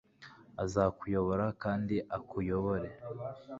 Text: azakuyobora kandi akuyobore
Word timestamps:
azakuyobora 0.63 1.45
kandi 1.63 1.95
akuyobore 2.17 2.89